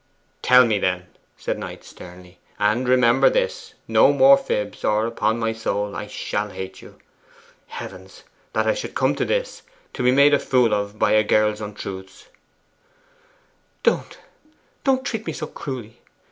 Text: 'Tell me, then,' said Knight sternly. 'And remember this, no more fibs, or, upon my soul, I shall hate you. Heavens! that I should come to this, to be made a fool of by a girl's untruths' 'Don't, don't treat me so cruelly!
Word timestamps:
'Tell 0.41 0.65
me, 0.65 0.79
then,' 0.79 1.05
said 1.37 1.59
Knight 1.59 1.83
sternly. 1.83 2.39
'And 2.57 2.89
remember 2.89 3.29
this, 3.29 3.75
no 3.87 4.11
more 4.11 4.35
fibs, 4.35 4.83
or, 4.83 5.05
upon 5.05 5.37
my 5.37 5.53
soul, 5.53 5.95
I 5.95 6.07
shall 6.07 6.49
hate 6.49 6.81
you. 6.81 6.97
Heavens! 7.67 8.23
that 8.53 8.65
I 8.65 8.73
should 8.73 8.95
come 8.95 9.13
to 9.13 9.25
this, 9.25 9.61
to 9.93 10.01
be 10.01 10.09
made 10.11 10.33
a 10.33 10.39
fool 10.39 10.73
of 10.73 10.97
by 10.97 11.11
a 11.11 11.23
girl's 11.23 11.61
untruths' 11.61 12.29
'Don't, 13.83 14.17
don't 14.83 15.05
treat 15.05 15.27
me 15.27 15.33
so 15.33 15.45
cruelly! 15.45 15.99